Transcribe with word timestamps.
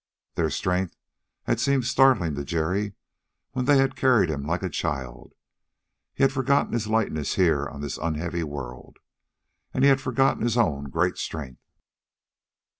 Their 0.33 0.49
strength 0.49 0.95
had 1.43 1.59
seemed 1.59 1.85
startling 1.85 2.33
to 2.33 2.43
Jerry 2.43 2.93
when 3.51 3.65
they 3.65 3.77
had 3.77 3.95
carried 3.95 4.31
him 4.31 4.41
like 4.41 4.63
a 4.63 4.67
child. 4.71 5.33
He 6.15 6.23
had 6.23 6.31
forgotten 6.31 6.73
his 6.73 6.87
lightness 6.87 7.35
here 7.35 7.67
on 7.67 7.81
this 7.81 7.99
unheavy 7.99 8.41
world. 8.43 8.97
And 9.75 9.83
he 9.83 9.91
had 9.91 10.01
forgotten 10.01 10.41
his 10.41 10.57
own 10.57 10.85
great 10.85 11.17
strength. 11.19 11.61